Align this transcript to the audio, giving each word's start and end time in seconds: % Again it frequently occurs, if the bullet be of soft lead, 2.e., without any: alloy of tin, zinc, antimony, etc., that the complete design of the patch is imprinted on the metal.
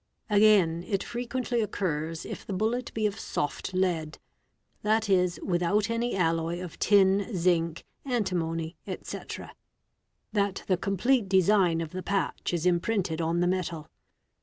% 0.31 0.35
Again 0.37 0.83
it 0.87 1.03
frequently 1.03 1.61
occurs, 1.61 2.25
if 2.25 2.43
the 2.43 2.53
bullet 2.53 2.91
be 2.95 3.05
of 3.05 3.19
soft 3.19 3.71
lead, 3.75 4.17
2.e., 4.83 5.39
without 5.45 5.91
any: 5.91 6.15
alloy 6.15 6.59
of 6.59 6.79
tin, 6.79 7.37
zinc, 7.37 7.85
antimony, 8.03 8.77
etc., 8.87 9.53
that 10.33 10.63
the 10.65 10.75
complete 10.77 11.29
design 11.29 11.81
of 11.81 11.91
the 11.91 12.01
patch 12.01 12.51
is 12.51 12.65
imprinted 12.65 13.21
on 13.21 13.41
the 13.41 13.47
metal. 13.47 13.87